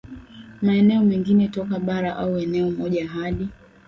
maeneo 0.61 1.01
mengine 1.03 1.47
toka 1.47 1.79
bara 1.79 2.17
au 2.17 2.37
eneo 2.37 2.71
moja 2.71 3.07
hadi 3.07 3.47